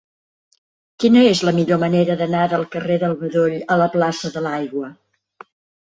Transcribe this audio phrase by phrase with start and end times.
[1.03, 4.91] Quina és la millor manera d'anar del carrer del Bedoll a la plaça de l'Aigua?